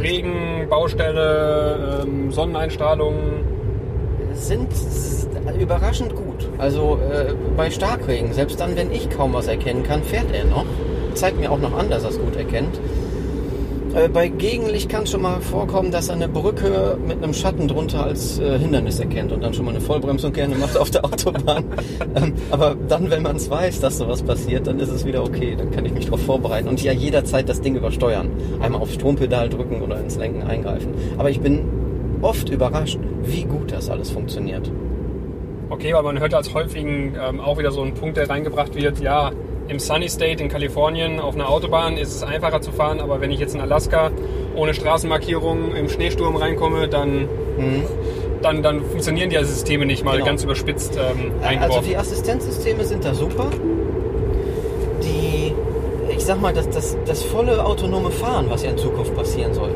[0.00, 3.14] Regen, Baustelle, ähm, Sonneneinstrahlung.
[4.34, 4.68] sind
[5.58, 6.48] überraschend gut.
[6.58, 10.66] Also äh, bei Starkregen, selbst dann, wenn ich kaum was erkennen kann, fährt er noch.
[11.14, 12.78] Zeigt mir auch noch an, dass er es gut erkennt.
[13.96, 17.66] Äh, bei Gegenlicht kann es schon mal vorkommen, dass er eine Brücke mit einem Schatten
[17.66, 21.02] drunter als äh, Hindernis erkennt und dann schon mal eine Vollbremsung gerne macht auf der
[21.02, 21.64] Autobahn.
[22.14, 25.56] ähm, aber dann, wenn man es weiß, dass sowas passiert, dann ist es wieder okay.
[25.56, 28.28] Dann kann ich mich darauf vorbereiten und ja jederzeit das Ding übersteuern.
[28.60, 30.92] Einmal aufs Strompedal drücken oder ins Lenken eingreifen.
[31.16, 31.64] Aber ich bin
[32.20, 34.70] oft überrascht, wie gut das alles funktioniert.
[35.70, 39.00] Okay, weil man hört als häufigen ähm, auch wieder so ein Punkt, der reingebracht wird,
[39.00, 39.32] ja,
[39.68, 43.30] im Sunny State in Kalifornien auf einer Autobahn ist es einfacher zu fahren, aber wenn
[43.30, 44.10] ich jetzt in Alaska
[44.54, 47.28] ohne Straßenmarkierung im Schneesturm reinkomme, dann,
[48.42, 50.16] dann, dann funktionieren die Systeme nicht mal Mhm.
[50.18, 50.26] Genau.
[50.26, 51.84] ganz überspitzt ähm, Also eingeworfen.
[51.88, 53.48] die Assistenzsysteme sind da super.
[55.02, 55.52] Die,
[56.12, 59.70] ich sag mal, das, das, das volle autonome Fahren, was ja in Zukunft passieren soll,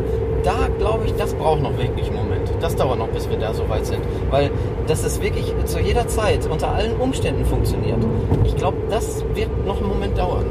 [0.45, 2.50] da glaube ich, das braucht noch wirklich einen Moment.
[2.61, 4.01] Das dauert noch, bis wir da so weit sind.
[4.31, 4.51] Weil
[4.87, 7.99] dass es wirklich zu jeder Zeit, unter allen Umständen funktioniert.
[8.45, 10.47] Ich glaube, das wird noch einen Moment dauern.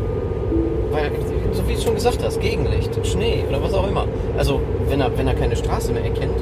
[0.91, 1.11] Weil,
[1.51, 4.05] so wie du schon gesagt hast, Gegenlicht, Schnee oder was auch immer.
[4.37, 6.39] Also, wenn er, wenn er keine Straße mehr erkennt,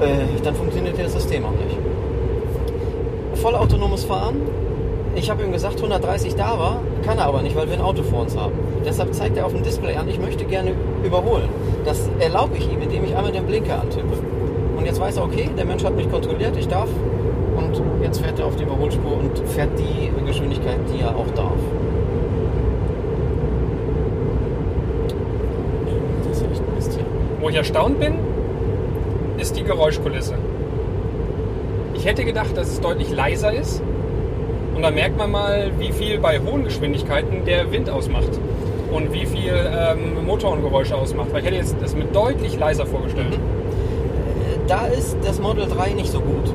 [0.00, 1.76] äh, dann funktioniert das System auch nicht
[3.44, 4.36] vollautonomes Fahren.
[5.16, 8.02] Ich habe ihm gesagt, 130 da war, kann er aber nicht, weil wir ein Auto
[8.02, 8.54] vor uns haben.
[8.86, 10.72] Deshalb zeigt er auf dem Display an, ich möchte gerne
[11.04, 11.48] überholen.
[11.84, 14.18] Das erlaube ich ihm, indem ich einmal den Blinker antippe.
[14.76, 16.88] Und jetzt weiß er, okay, der Mensch hat mich kontrolliert, ich darf.
[17.56, 21.52] Und jetzt fährt er auf die Überholspur und fährt die Geschwindigkeit, die er auch darf.
[26.28, 27.06] Das ist echt ein hier.
[27.40, 28.14] Wo ich erstaunt bin,
[29.38, 30.34] ist die Geräuschkulisse.
[31.94, 33.82] Ich hätte gedacht, dass es deutlich leiser ist.
[34.74, 38.30] Und da merkt man mal, wie viel bei hohen Geschwindigkeiten der Wind ausmacht.
[38.94, 41.32] Und wie viel ähm, Motorengeräusche ausmacht.
[41.32, 43.38] Weil ich hätte jetzt das mit deutlich leiser vorgestellt.
[44.68, 46.54] da ist das Model 3 nicht so gut.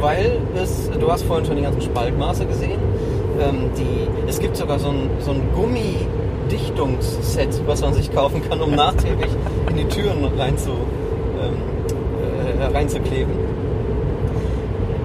[0.00, 2.80] Weil es, du hast vorhin schon die ganzen Spaltmaße gesehen.
[3.38, 8.62] Ähm, die, es gibt sogar so ein, so ein Gummidichtungsset, was man sich kaufen kann,
[8.62, 9.30] um nachträglich
[9.68, 13.34] in die Türen rein zu, ähm, äh, reinzukleben.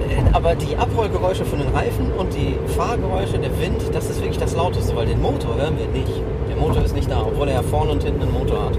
[0.09, 4.39] Äh, Aber die Abrollgeräusche von den Reifen und die Fahrgeräusche, der Wind, das ist wirklich
[4.39, 6.13] das Lauteste, weil den Motor hören wir nicht.
[6.49, 8.77] Der Motor ist nicht da, obwohl er ja vorne und hinten einen Motor hat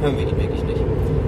[0.00, 0.80] hören wir ihn wirklich nicht.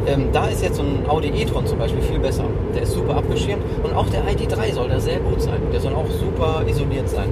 [0.06, 2.44] Ähm, da ist jetzt so ein Audi e-tron zum Beispiel viel besser.
[2.74, 5.60] Der ist super abgeschirmt und auch der ID3 soll da sehr gut sein.
[5.72, 7.28] Der soll auch super isoliert sein.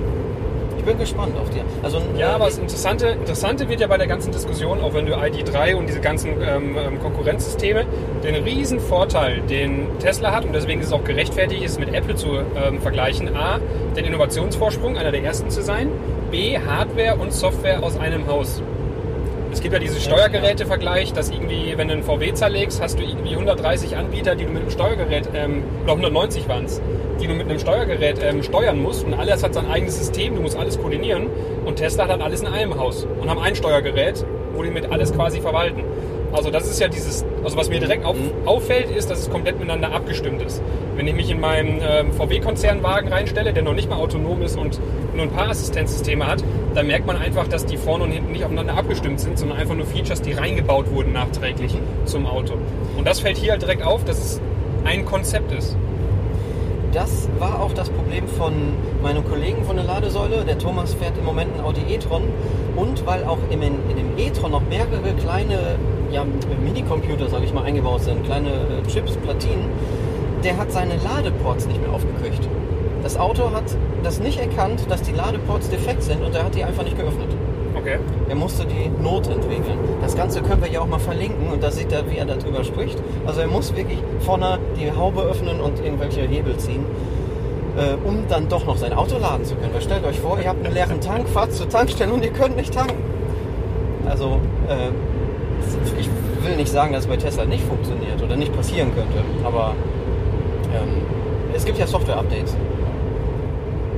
[0.78, 1.60] Ich bin gespannt auf die.
[1.82, 5.14] Also, Ja, aber das Interessante, Interessante wird ja bei der ganzen Diskussion, auch wenn du
[5.14, 7.86] ID3 und diese ganzen ähm, ähm, Konkurrenzsysteme,
[8.22, 12.14] den riesen Vorteil, den Tesla hat, und deswegen ist es auch gerechtfertigt, ist mit Apple
[12.14, 13.34] zu ähm, vergleichen.
[13.36, 13.58] A,
[13.96, 15.88] den Innovationsvorsprung, einer der ersten zu sein.
[16.30, 18.62] B, Hardware und Software aus einem Haus.
[19.52, 23.30] Es gibt ja diesen Steuergeräte-Vergleich, dass irgendwie, wenn du einen VW zerlegst, hast du irgendwie
[23.30, 26.80] 130 Anbieter, die du mit einem Steuergerät, ähm, oder 190 waren es,
[27.20, 30.42] die du mit einem Steuergerät ähm, steuern musst und alles hat sein eigenes System, du
[30.42, 31.28] musst alles koordinieren
[31.64, 34.90] und Tesla hat dann alles in einem Haus und haben ein Steuergerät, wo die mit
[34.90, 35.84] alles quasi verwalten.
[36.36, 38.46] Also das ist ja dieses, also was mir direkt auf, Mhm.
[38.46, 40.60] auffällt, ist, dass es komplett miteinander abgestimmt ist.
[40.94, 44.78] Wenn ich mich in meinen ähm, VW-Konzernwagen reinstelle, der noch nicht mal autonom ist und
[45.14, 46.44] nur ein paar Assistenzsysteme hat,
[46.74, 49.74] dann merkt man einfach, dass die vorne und hinten nicht aufeinander abgestimmt sind, sondern einfach
[49.74, 52.52] nur Features, die reingebaut wurden nachträglich zum Auto.
[52.98, 54.40] Und das fällt hier halt direkt auf, dass es
[54.84, 55.74] ein Konzept ist.
[56.92, 58.52] Das war auch das Problem von
[59.02, 60.44] meinem Kollegen von der Ladesäule.
[60.46, 62.22] Der Thomas fährt im Moment ein Audi e-tron.
[62.74, 65.76] Und weil auch in, in dem e-tron noch mehrere kleine
[66.16, 66.24] ja,
[66.64, 69.68] Minicomputer, sage ich mal, eingebaut sind, kleine äh, Chips, Platinen,
[70.42, 72.48] der hat seine Ladeports nicht mehr aufgekriegt.
[73.02, 73.64] Das Auto hat
[74.02, 77.28] das nicht erkannt, dass die Ladeports defekt sind und er hat die einfach nicht geöffnet.
[77.76, 77.98] Okay.
[78.28, 79.78] Er musste die Not entwickeln.
[80.00, 82.64] Das Ganze können wir ja auch mal verlinken und da sieht er, wie er darüber
[82.64, 82.98] spricht.
[83.26, 86.84] Also er muss wirklich vorne die Haube öffnen und irgendwelche Hebel ziehen,
[87.76, 89.74] äh, um dann doch noch sein Auto laden zu können.
[89.74, 92.56] Weil stellt euch vor, ihr habt einen leeren Tank, fahrt zur Tankstelle und ihr könnt
[92.56, 93.02] nicht tanken.
[94.08, 94.90] Also äh,
[95.98, 96.08] ich
[96.44, 99.74] will nicht sagen, dass es bei Tesla nicht funktioniert oder nicht passieren könnte, aber
[100.74, 101.02] ähm,
[101.54, 102.56] es gibt ja Software-Updates.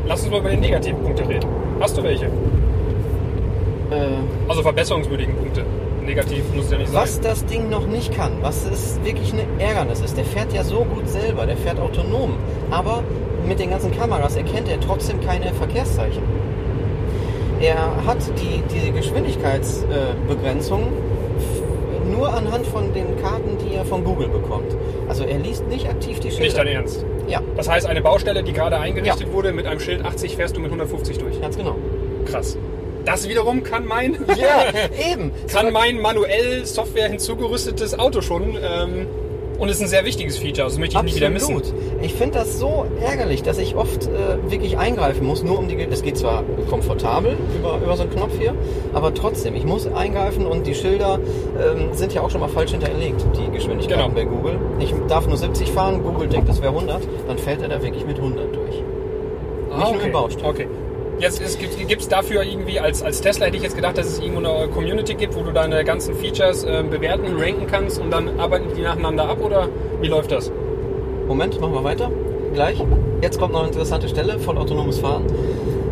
[0.06, 1.48] Lass uns mal über die negativen Punkte reden.
[1.80, 2.26] Hast du welche?
[2.26, 5.64] Äh, Also verbesserungswürdigen Punkte.
[6.04, 7.02] Negativ muss ja nicht sein.
[7.02, 10.64] Was das Ding noch nicht kann, was es wirklich eine Ärgernis ist, der fährt ja
[10.64, 12.32] so gut selber, der fährt autonom,
[12.70, 13.02] aber
[13.46, 16.22] mit den ganzen Kameras erkennt er trotzdem keine Verkehrszeichen.
[17.60, 17.76] Er
[18.06, 20.86] hat die, die Geschwindigkeitsbegrenzung f-
[22.18, 24.74] nur anhand von den Karten, die er von Google bekommt.
[25.08, 26.42] Also er liest nicht aktiv die Schilder.
[26.44, 27.04] Nicht dein Ernst.
[27.28, 29.32] Ja, Das heißt, eine Baustelle, die gerade eingerichtet Ja.
[29.32, 31.40] wurde, mit einem Schild 80 fährst du mit 150 durch.
[31.40, 31.76] ganz genau.
[32.26, 32.58] Krass.
[33.04, 34.64] Das wiederum kann mein, Ja,
[35.12, 35.30] eben.
[35.50, 38.56] kann mein manuell Software hinzugerüstetes Auto schon.
[38.62, 39.06] Ähm,
[39.58, 40.64] und ist ein sehr wichtiges Feature.
[40.64, 41.56] Also das möchte ich nicht wieder missen.
[41.56, 41.80] Absolut.
[42.00, 45.76] Ich finde das so ärgerlich, dass ich oft äh, wirklich eingreifen muss, nur um die.
[45.78, 48.54] Es geht zwar komfortabel über, über so einen Knopf hier,
[48.92, 51.18] aber trotzdem, ich muss eingreifen und die Schilder
[51.58, 54.14] ähm, sind ja auch schon mal falsch hinterlegt, die Geschwindigkeiten Genau.
[54.14, 54.58] bei Google.
[54.78, 58.06] Ich darf nur 70 fahren, Google denkt, das wäre 100, dann fällt er da wirklich
[58.06, 58.82] mit 100 durch.
[59.72, 60.46] Ah, nur im Baustellen.
[60.46, 60.66] Okay.
[61.18, 64.48] Jetzt gibt es dafür irgendwie, als, als Tesla hätte ich jetzt gedacht, dass es irgendwo
[64.48, 68.68] eine Community gibt, wo du deine ganzen Features ähm, bewerten, ranken kannst und dann arbeiten
[68.76, 69.68] die nacheinander ab oder
[70.00, 70.52] wie läuft das?
[71.26, 72.10] Moment, machen wir weiter.
[72.54, 72.82] Gleich.
[73.20, 75.24] Jetzt kommt noch eine interessante Stelle, vollautonomes Fahren.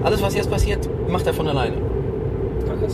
[0.05, 1.75] Alles, was jetzt passiert, macht er von alleine.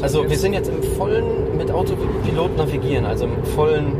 [0.00, 3.96] Also wir sind jetzt im vollen mit Autopilot navigieren, also im vollen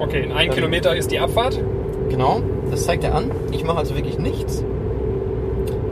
[0.00, 1.60] Okay, in einem Ähm, Kilometer ist die Abfahrt.
[2.08, 3.30] Genau, das zeigt er an.
[3.52, 4.64] Ich mache also wirklich nichts.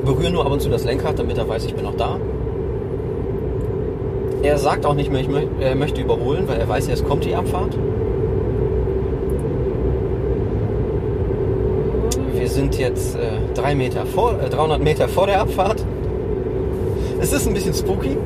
[0.05, 2.19] Berühre nur ab und zu das Lenkrad, damit er weiß, ich bin noch da.
[4.43, 7.25] Er sagt auch nicht mehr, ich mö er möchte überholen, weil er weiß, jetzt kommt
[7.25, 7.77] die Abfahrt.
[12.33, 13.21] Wir sind jetzt äh,
[13.55, 15.85] drei Meter vor, äh, 300 Meter vor der Abfahrt.
[17.21, 18.17] Es ist ein bisschen spooky.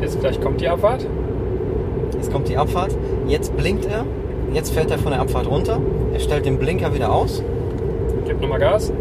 [0.00, 1.06] Jetzt gleich kommt die Abfahrt.
[2.14, 2.96] Jetzt kommt die Abfahrt.
[3.26, 4.06] Jetzt blinkt er.
[4.52, 5.80] Jetzt fällt er von der Abfahrt runter.
[6.12, 7.42] Er stellt den Blinker wieder aus.
[8.26, 8.92] Gibt nochmal Gas.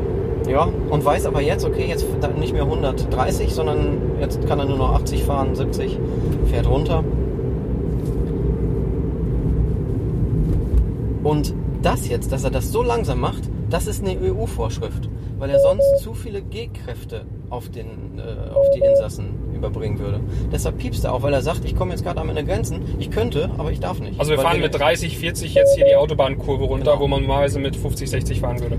[0.48, 2.06] Ja, und weiß aber jetzt, okay, jetzt
[2.40, 6.00] nicht mehr 130, sondern jetzt kann er nur noch 80 fahren, 70,
[6.46, 7.04] fährt runter.
[11.24, 15.60] Und das jetzt, dass er das so langsam macht, das ist eine EU-Vorschrift, weil er
[15.60, 20.20] sonst zu viele G-Kräfte auf, den, äh, auf die Insassen überbringen würde.
[20.52, 22.82] Deshalb piepst er auch, weil er sagt, ich komme jetzt gerade an meine Grenzen.
[22.98, 24.20] Ich könnte, aber ich darf nicht.
[24.20, 27.00] Also wir fahren mit 30, 40 jetzt hier die Autobahnkurve runter, Genau.
[27.04, 28.78] wo man normalerweise mit 50, 60 fahren würde.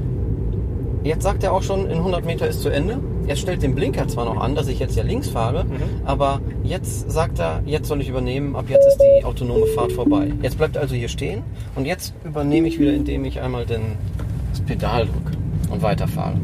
[1.03, 2.99] Jetzt sagt er auch schon, in 100 Meter ist zu Ende.
[3.27, 5.71] Er stellt den Blinker zwar noch an, dass ich jetzt ja links fahre, Mhm.
[6.05, 10.33] aber jetzt sagt er, jetzt soll ich übernehmen, ab jetzt ist die autonome Fahrt vorbei.
[10.43, 11.43] Jetzt bleibt er also hier stehen
[11.75, 13.81] und jetzt übernehme ich wieder, indem ich einmal den,
[14.51, 15.39] das Pedal drücke
[15.71, 16.35] und weiterfahre.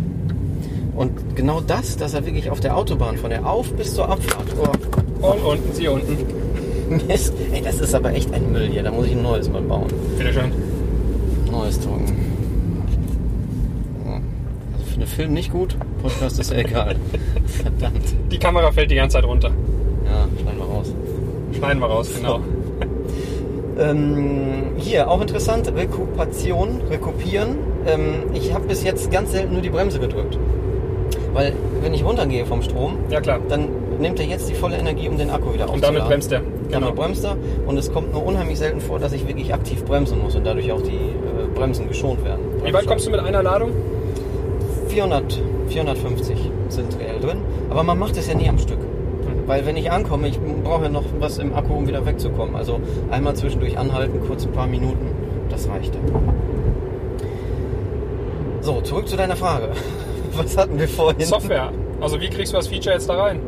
[0.97, 4.47] Und genau das, dass er wirklich auf der Autobahn von der Auf- bis zur Abfahrt,
[4.59, 6.17] oh, Und unten, sie unten.
[7.09, 9.61] Mist, ey, das ist aber echt ein Müll hier, da muss ich ein neues mal
[9.63, 9.89] bauen.
[10.17, 10.53] Bitte schön.
[11.51, 12.15] Neues drucken.
[14.73, 16.97] Also für den Film nicht gut, Podcast ist ja egal.
[17.47, 18.15] Verdammt.
[18.31, 19.51] Die Kamera fällt die ganze Zeit runter.
[20.05, 20.93] Ja, schneiden wir raus.
[21.53, 22.41] Schneiden wir raus, genau.
[23.79, 27.57] Ähm, hier, auch interessant, Rekupation, Rekupieren.
[27.87, 30.39] Ähm, ich habe bis jetzt ganz selten nur die Bremse gedrückt.
[31.33, 33.41] Weil, wenn ich runtergehe vom Strom, Ja klar.
[33.49, 33.69] dann
[34.01, 35.97] nimmt er jetzt die volle Energie, um den Akku wieder Und aufzuladen.
[35.97, 36.41] damit bremst er.
[36.71, 37.37] Damit bremst er.
[37.67, 40.71] Und es kommt nur unheimlich selten vor, dass ich wirklich aktiv bremsen muss und dadurch
[40.73, 42.41] auch die äh, Bremsen geschont werden.
[42.65, 43.71] Wie weit kommst du mit einer Ladung?
[44.89, 47.39] 400, 450 sind reell drin.
[47.71, 48.79] Aber man macht es ja nie am Stück.
[49.47, 52.57] Weil wenn ich ankomme, ich brauche ja noch was im Akku, um wieder wegzukommen.
[52.57, 55.07] Also einmal zwischendurch anhalten, kurz ein paar Minuten,
[55.51, 56.03] das reicht dann.
[58.61, 59.69] So, zurück zu deiner Frage.
[60.45, 61.27] Was hatten wir vorhin?
[61.27, 61.73] Software.
[62.01, 63.41] Also wie kriegst du das Feature jetzt da rein?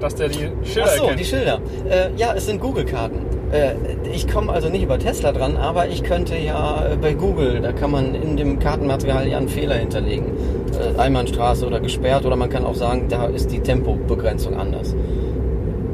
[0.00, 1.20] dass der die Schilder Ach so, erkennt.
[1.20, 1.60] die Schilder.
[1.88, 3.18] Äh, ja, es sind Google-Karten.
[3.52, 3.74] Äh,
[4.12, 7.72] ich komme also nicht über Tesla dran, aber ich könnte ja äh, bei Google, da
[7.72, 10.26] kann man in dem Kartenmaterial ja einen Fehler hinterlegen.
[10.72, 14.94] Äh, Einbahnstraße oder gesperrt oder man kann auch sagen, da ist die Tempobegrenzung anders.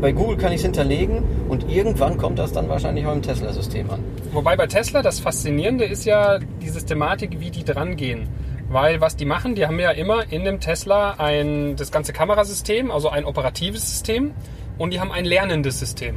[0.00, 3.90] Bei Google kann ich es hinterlegen und irgendwann kommt das dann wahrscheinlich auch im Tesla-System
[3.90, 4.00] an.
[4.32, 8.28] Wobei bei Tesla das Faszinierende ist ja die Systematik, wie die dran gehen.
[8.68, 12.90] Weil was die machen, die haben ja immer in dem Tesla ein, das ganze Kamerasystem,
[12.90, 14.32] also ein operatives System
[14.78, 16.16] und die haben ein lernendes System.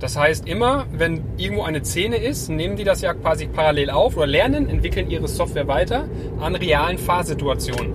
[0.00, 4.16] Das heißt, immer, wenn irgendwo eine Szene ist, nehmen die das ja quasi parallel auf
[4.16, 6.04] oder lernen, entwickeln ihre Software weiter
[6.40, 7.92] an realen Fahrsituationen.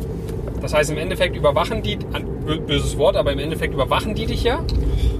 [0.61, 1.97] Das heißt, im Endeffekt überwachen die,
[2.43, 4.63] böses Wort, aber im Endeffekt überwachen die dich ja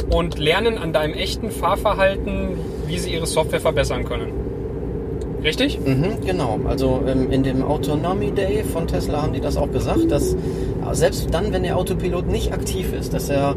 [0.10, 4.43] und lernen an deinem echten Fahrverhalten, wie sie ihre Software verbessern können.
[5.44, 5.80] Richtig?
[5.80, 6.60] Mhm, genau.
[6.68, 10.36] Also ähm, in dem Autonomy Day von Tesla haben die das auch gesagt, dass
[10.94, 13.56] selbst dann, wenn der Autopilot nicht aktiv ist, dass er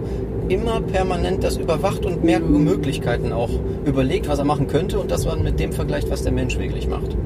[0.48, 3.50] immer permanent das überwacht und mehrere Möglichkeiten auch
[3.84, 6.88] überlegt, was er machen könnte und das man mit dem vergleicht, was der Mensch wirklich
[6.88, 7.16] macht.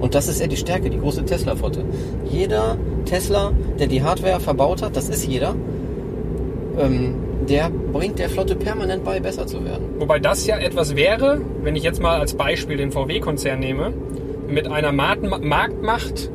[0.00, 1.84] Und das ist ja die Stärke, die große Tesla-Flotte.
[2.28, 5.54] Jeder Tesla, der die Hardware verbaut hat, das ist jeder,
[6.78, 7.14] ähm,
[7.48, 9.84] der bringt der Flotte permanent bei, besser zu werden.
[9.98, 13.92] Wobei das ja etwas wäre, wenn ich jetzt mal als Beispiel den VW-Konzern nehme,
[14.48, 16.30] mit einer Marktmacht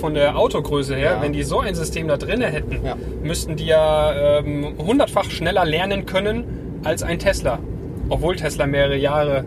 [0.00, 1.22] von der Autogröße her, Ja.
[1.22, 2.96] wenn die so ein System da drinne hätten, Ja.
[3.22, 6.44] müssten die ja ähm, hundertfach schneller lernen können
[6.84, 7.58] als ein Tesla.
[8.08, 9.44] Obwohl Tesla mehrere Jahre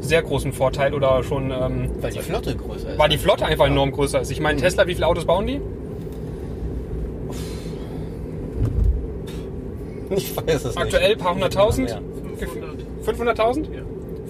[0.00, 2.98] sehr großen Vorteil oder schon ähm, Weil die Flotte größer ist.
[2.98, 4.30] weil die Flotte einfach enorm größer ist.
[4.32, 5.60] Ich meine, Tesla, wie viele Autos bauen die?
[10.18, 11.20] Ich weiß es Aktuell ein nicht.
[11.20, 11.90] paar hunderttausend?
[11.90, 12.00] Ja.
[13.06, 13.66] 500.000?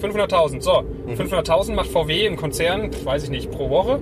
[0.01, 0.83] 500.000, so.
[1.07, 3.99] 500.000 macht VW im Konzern, weiß ich nicht, pro Woche?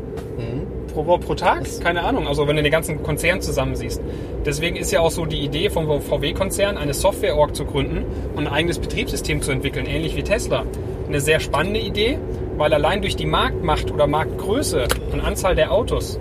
[0.93, 1.63] Pro Woche, pro Tag?
[1.81, 4.01] Keine Ahnung, also wenn du den ganzen Konzern zusammensiehst.
[4.45, 8.53] Deswegen ist ja auch so die Idee vom VW-Konzern, eine Software-Org zu gründen und ein
[8.53, 10.65] eigenes Betriebssystem zu entwickeln, ähnlich wie Tesla.
[11.07, 12.17] Eine sehr spannende Idee,
[12.57, 16.19] weil allein durch die Marktmacht oder Marktgröße und Anzahl der Autos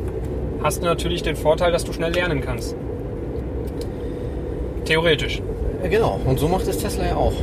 [0.63, 2.77] hast du natürlich den Vorteil, dass du schnell lernen kannst.
[4.85, 5.43] Theoretisch.
[5.89, 7.35] Genau, und so macht es Tesla ja auch.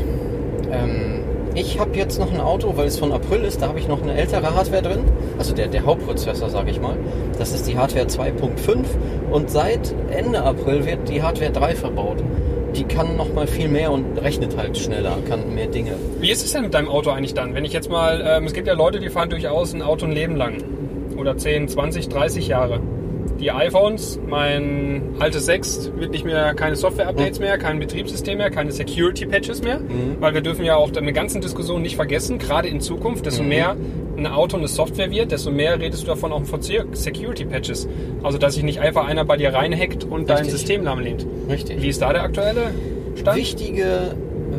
[0.71, 1.23] Ähm,
[1.55, 4.01] ich habe jetzt noch ein Auto, weil es von April ist, da habe ich noch
[4.01, 4.99] eine ältere Hardware drin.
[5.37, 6.95] Also der, der Hauptprozessor, sage ich mal.
[7.37, 8.85] Das ist die Hardware 2.5
[9.31, 12.17] und seit Ende April wird die Hardware 3 verbaut.
[12.75, 15.95] Die kann noch mal viel mehr und rechnet halt schneller, kann mehr Dinge.
[16.19, 17.55] Wie ist es denn mit deinem Auto eigentlich dann?
[17.55, 20.11] Wenn ich jetzt mal, ähm, es gibt ja Leute, die fahren durchaus ein Auto ein
[20.11, 20.63] Leben lang.
[21.17, 22.79] Oder 10, 20, 30 Jahre.
[23.39, 28.71] Die iPhones, mein altes 6, wird nicht mehr keine Software-Updates mehr, kein Betriebssystem mehr, keine
[28.73, 29.79] Security-Patches mehr.
[30.19, 33.77] Weil wir dürfen ja auch eine ganzen Diskussion nicht vergessen, gerade in Zukunft, desto mehr
[34.17, 37.87] ein Auto eine Software wird, desto mehr redest du davon auch von Security-Patches.
[38.23, 40.55] Also, dass sich nicht einfach einer bei dir reinhackt und dein Richtig.
[40.55, 41.25] System lahmlehnt.
[41.49, 41.81] Richtig.
[41.81, 42.71] Wie ist da der aktuelle
[43.15, 43.37] Stand?
[43.37, 44.15] Wichtige,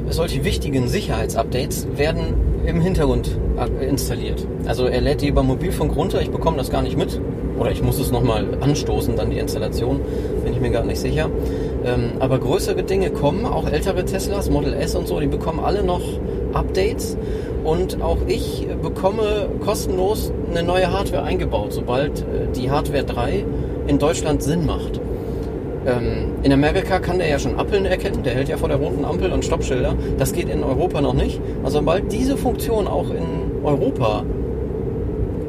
[0.09, 3.37] solche wichtigen Sicherheitsupdates werden im Hintergrund
[3.83, 4.47] installiert.
[4.67, 7.21] Also er lädt die über Mobilfunk runter, ich bekomme das gar nicht mit.
[7.61, 10.01] Oder ich muss es nochmal anstoßen, dann die Installation,
[10.43, 11.29] bin ich mir gar nicht sicher.
[11.85, 15.85] Ähm, aber größere Dinge kommen, auch ältere Teslas, Model S und so, die bekommen alle
[15.85, 16.01] noch
[16.55, 17.19] Updates.
[17.63, 23.45] Und auch ich bekomme kostenlos eine neue Hardware eingebaut, sobald äh, die Hardware 3
[23.89, 24.99] in Deutschland Sinn macht.
[25.87, 29.05] Ähm, in Amerika kann der ja schon Ampeln erkennen, der hält ja vor der roten
[29.05, 29.97] Ampel und Stoppschilder.
[30.17, 31.39] Das geht in Europa noch nicht.
[31.63, 34.25] Also sobald diese Funktion auch in Europa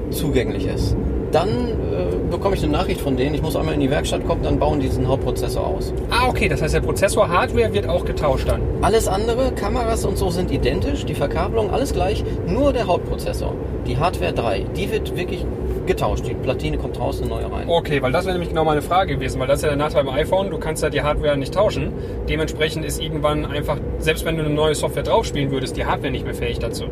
[0.09, 0.97] zugänglich ist,
[1.31, 4.43] dann äh, bekomme ich eine Nachricht von denen, ich muss einmal in die Werkstatt kommen,
[4.43, 5.93] dann bauen die diesen Hauptprozessor aus.
[6.09, 8.61] Ah, okay, das heißt, der Prozessor Hardware wird auch getauscht dann.
[8.81, 13.53] Alles andere, Kameras und so sind identisch, die Verkabelung, alles gleich, nur der Hauptprozessor,
[13.87, 15.45] die Hardware 3, die wird wirklich
[15.85, 16.25] getauscht.
[16.27, 17.67] Die Platine kommt raus, eine neue rein.
[17.67, 20.03] Okay, weil das wäre nämlich genau meine Frage gewesen, weil das ist ja der Nachteil
[20.03, 21.91] beim iPhone, du kannst ja die Hardware nicht tauschen.
[22.29, 26.25] Dementsprechend ist irgendwann einfach, selbst wenn du eine neue Software draufspielen würdest, die Hardware nicht
[26.25, 26.85] mehr fähig dazu.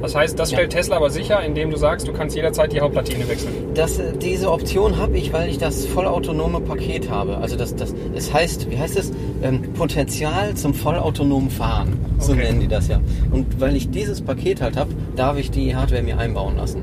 [0.00, 0.58] Das heißt, das Ja.
[0.58, 3.52] stellt Tesla aber sicher, indem du sagst, du kannst jederzeit die Hauptplatine wechseln.
[3.74, 7.38] Das, äh, diese Option habe ich, weil ich das vollautonome Paket habe.
[7.38, 9.10] Also das, das, es heißt, wie heißt es?
[9.42, 11.98] Ähm, Potenzial zum vollautonomen Fahren.
[12.18, 12.44] So Okay.
[12.44, 13.00] nennen die das ja.
[13.32, 16.82] Und weil ich dieses Paket halt habe, darf ich die Hardware mir einbauen lassen.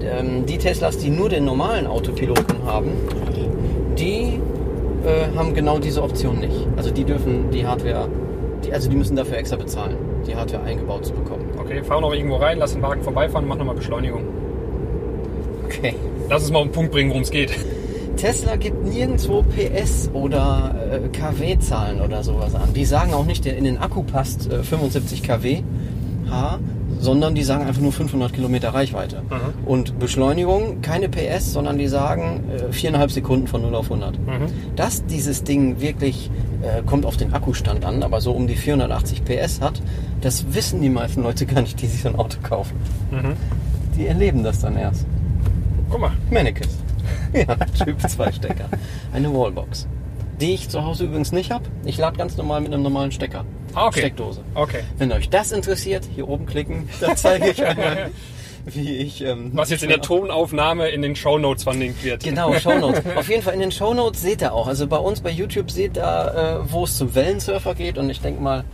[0.00, 2.92] Ähm, die Teslas, die nur den normalen Autopiloten haben,
[3.98, 4.40] die
[5.04, 6.66] äh, haben genau diese Option nicht.
[6.76, 8.08] Also die dürfen die Hardware,
[8.64, 11.46] die, also die müssen dafür extra bezahlen, die Hardware eingebaut zu bekommen.
[11.58, 14.24] Okay, fahr noch irgendwo rein, lass den Wagen vorbeifahren und mach nochmal Beschleunigung.
[15.64, 15.94] Okay.
[16.28, 17.52] Lass uns mal auf den Punkt bringen, worum es geht.
[18.16, 22.74] Tesla gibt nirgendwo PS oder äh, KW-Zahlen oder sowas an.
[22.74, 25.62] Die sagen auch nicht, der in den Akku passt äh, 75 kW,
[26.28, 26.58] H,
[27.00, 29.22] sondern die sagen einfach nur 500 Kilometer Reichweite.
[29.22, 29.66] Mhm.
[29.66, 34.18] Und Beschleunigung, keine PS, sondern die sagen äh, viereinhalb Sekunden von 0 auf 100.
[34.18, 34.46] Mhm.
[34.76, 36.30] Dass dieses Ding wirklich,
[36.62, 39.80] äh, kommt auf den Akkustand an, aber so um die 480 PS hat,
[40.20, 42.76] das wissen die meisten Leute gar nicht, die sich so ein Auto kaufen.
[43.10, 43.34] Mhm.
[43.96, 45.06] Die erleben das dann erst.
[45.90, 46.12] Guck mal.
[46.30, 46.76] Mannequins.
[47.32, 48.66] Ja, Typ 2 Stecker.
[49.12, 49.86] Eine Wallbox.
[50.40, 51.64] Die ich zu Hause übrigens nicht habe.
[51.84, 53.44] Ich lade ganz normal mit einem normalen Stecker.
[53.74, 54.00] Ah, okay.
[54.00, 54.40] Steckdose.
[54.54, 54.80] Okay.
[54.96, 58.10] Wenn euch das interessiert, hier oben klicken, da zeige ich einmal,
[58.66, 59.22] wie ich.
[59.22, 62.22] Ähm, Was jetzt in der Tonaufnahme in den Shownotes verlinkt wird.
[62.22, 63.02] Genau, Shownotes.
[63.16, 64.66] Auf jeden Fall in den Shownotes seht ihr auch.
[64.66, 67.98] Also bei uns bei YouTube seht ihr, äh, wo es zum Wellensurfer geht.
[67.98, 68.64] Und ich denke mal,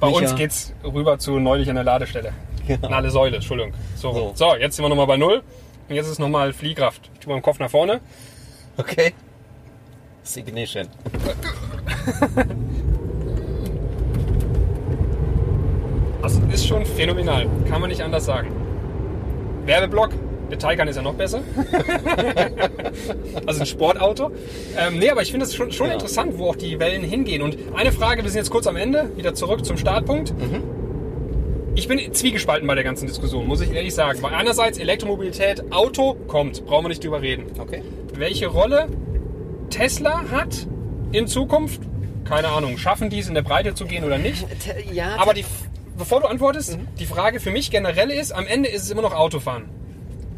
[0.00, 2.32] Bei Micha- uns geht's rüber zu neulich an der Ladestelle.
[2.66, 2.88] Genau.
[2.90, 3.72] Na, alle Säule, Entschuldigung.
[3.96, 4.12] So.
[4.12, 4.32] So.
[4.34, 4.54] so.
[4.56, 5.42] jetzt sind wir nochmal bei Null.
[5.88, 7.10] Und jetzt ist nochmal Fliehkraft.
[7.14, 8.00] Ich tue mal den Kopf nach vorne.
[8.76, 9.12] Okay.
[10.36, 10.86] Ignition.
[16.22, 17.46] Das ist schon phänomenal.
[17.68, 18.48] Kann man nicht anders sagen.
[19.66, 20.10] Werbeblock.
[20.50, 21.40] Der Taycan ist ja noch besser.
[23.46, 24.30] also ein Sportauto.
[24.78, 25.94] Ähm, nee, aber ich finde es schon, schon Ja.
[25.94, 27.40] interessant, wo auch die Wellen hingehen.
[27.42, 30.34] Und eine Frage, wir sind jetzt kurz am Ende, wieder zurück zum Startpunkt.
[31.74, 34.18] Ich bin zwiegespalten bei der ganzen Diskussion, muss ich ehrlich sagen.
[34.22, 37.46] Weil einerseits Elektromobilität, Auto kommt, brauchen wir nicht drüber reden.
[37.58, 37.82] Okay.
[38.14, 38.88] Welche Rolle
[39.70, 40.66] Tesla hat
[41.12, 41.80] in Zukunft,
[42.26, 44.44] keine Ahnung, schaffen die es in der Breite zu gehen oder nicht?
[44.92, 45.46] Ja, Aber die,
[46.02, 49.14] bevor du antwortest, die Frage für mich generell ist, am Ende ist es immer noch
[49.14, 49.68] Autofahren.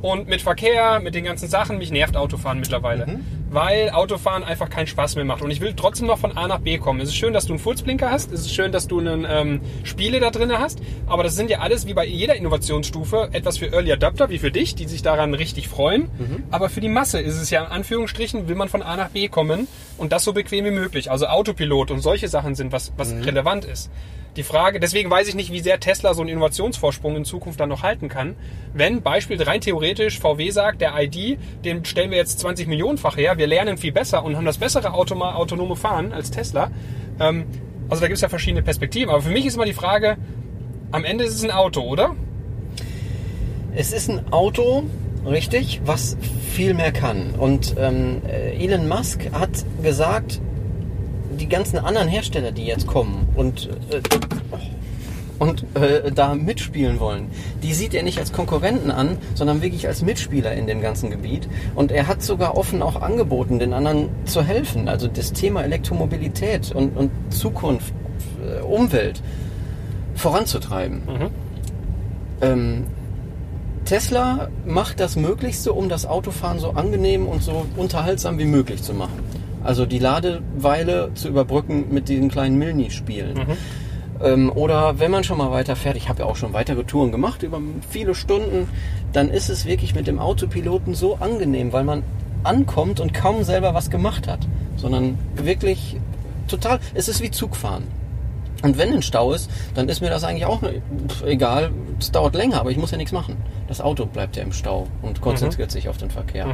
[0.02, 3.06] Und mit Verkehr, mit den ganzen Sachen, mich nervt Autofahren mittlerweile.
[3.48, 5.40] Weil Autofahren einfach keinen Spaß mehr macht.
[5.40, 7.00] Und ich will trotzdem noch von A nach B kommen.
[7.00, 8.30] Es ist schön, dass du einen Furzblinker hast.
[8.30, 10.80] Es ist schön, dass du einen ähm, Spiele da drin hast.
[11.06, 14.50] Aber das sind ja alles, wie bei jeder Innovationsstufe, etwas für Early Adapter, wie für
[14.50, 16.10] dich, die sich daran richtig freuen.
[16.50, 19.28] Aber für die Masse ist es ja in Anführungsstrichen, will man von A nach B
[19.28, 19.66] kommen.
[19.96, 21.10] Und das so bequem wie möglich.
[21.10, 23.90] Also Autopilot und solche Sachen sind, was, was relevant ist.
[24.36, 27.68] Die Frage, deswegen weiß ich nicht, wie sehr Tesla so einen Innovationsvorsprung in Zukunft dann
[27.68, 28.34] noch halten kann.
[28.72, 33.38] Wenn, Beispiel rein theoretisch, VW sagt, der ID, den stellen wir jetzt 20 Millionenfach her,
[33.38, 36.72] wir lernen viel besser und haben das bessere autonome Fahren als Tesla.
[37.20, 37.44] Ähm,
[37.88, 39.10] also da gibt es ja verschiedene Perspektiven.
[39.10, 40.16] Aber für mich ist immer die Frage,
[40.90, 42.16] am Ende ist es ein Auto, oder?
[43.76, 44.82] Es ist ein Auto,
[45.24, 46.16] richtig, was
[46.52, 47.34] viel mehr kann.
[47.38, 50.40] Und ähm, äh, Elon Musk hat gesagt,
[51.34, 54.00] die ganzen anderen Hersteller, die jetzt kommen und, äh,
[55.38, 57.28] und äh, da mitspielen wollen,
[57.62, 61.48] die sieht er nicht als Konkurrenten an, sondern wirklich als Mitspieler in dem ganzen Gebiet.
[61.74, 64.88] Und er hat sogar offen auch angeboten, den anderen zu helfen.
[64.88, 67.92] Also das Thema Elektromobilität und, und Zukunft,
[68.46, 69.22] äh, Umwelt
[70.14, 71.02] voranzutreiben.
[72.40, 72.84] Ähm,
[73.84, 78.94] Tesla macht das Möglichste, um das Autofahren so angenehm und so unterhaltsam wie möglich zu
[78.94, 79.18] machen.
[79.64, 83.40] Also die Ladeweile zu überbrücken mit diesen kleinen Milni-Spielen.
[84.22, 87.10] Ähm, oder wenn man schon mal weiter fährt, ich habe ja auch schon weitere Touren
[87.10, 88.68] gemacht über viele Stunden,
[89.12, 92.02] dann ist es wirklich mit dem Autopiloten so angenehm, weil man
[92.44, 94.40] ankommt und kaum selber was gemacht hat,
[94.76, 95.96] sondern wirklich
[96.46, 97.84] total, es ist wie Zugfahren.
[98.62, 100.60] Und wenn ein Stau ist, dann ist mir das eigentlich auch
[101.26, 101.70] egal.
[101.98, 103.36] Es dauert länger, aber ich muss ja nichts machen.
[103.68, 106.46] Das Auto bleibt ja im Stau und konzentriert sich auf den Verkehr.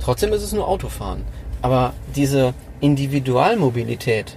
[0.00, 1.22] Trotzdem ist es nur Autofahren.
[1.62, 4.36] Aber diese Individualmobilität,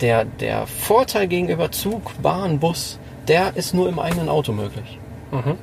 [0.00, 4.98] der, der Vorteil gegenüber Zug, Bahn, Bus, der ist nur im eigenen Auto möglich.
[5.30, 5.58] Mhm.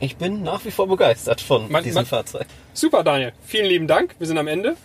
[0.00, 2.46] Ich bin nach wie vor begeistert von Man- diesem man- Fahrzeug.
[2.72, 3.32] Super, Daniel.
[3.44, 4.14] Vielen lieben Dank.
[4.18, 4.76] Wir sind am Ende.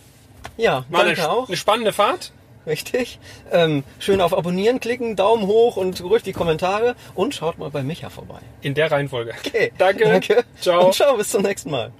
[0.58, 1.48] Ja, War eine, danke auch.
[1.48, 2.32] eine spannende Fahrt.
[2.66, 3.18] Richtig.
[3.52, 7.82] Ähm, schön auf Abonnieren klicken, Daumen hoch und ruhig die Kommentare und schaut mal bei
[7.82, 8.40] Micha vorbei.
[8.60, 9.32] In der Reihenfolge.
[9.46, 9.72] Okay.
[9.78, 10.04] Danke.
[10.04, 10.44] Danke.
[10.60, 10.86] Ciao.
[10.86, 11.92] Und ciao, bis zum nächsten Mal.